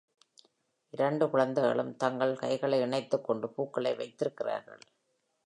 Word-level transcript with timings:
இரண்டு 0.89 1.29
குழந்தைகளும் 1.29 1.95
தங்கள் 1.95 2.35
கைகளை 2.35 2.79
இணைத்துக் 2.81 3.23
கொண்டு 3.23 3.49
பூக்களை 3.49 3.95
வைத்திருக்கிறார்கள். 3.95 4.81